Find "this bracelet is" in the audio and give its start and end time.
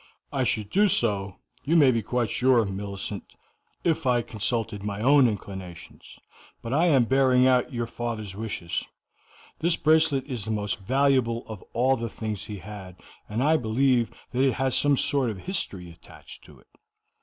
9.59-10.43